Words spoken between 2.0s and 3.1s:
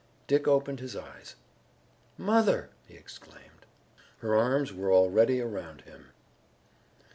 "Mother!" he